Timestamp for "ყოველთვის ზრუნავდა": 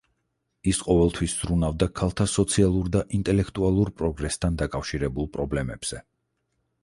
0.85-1.87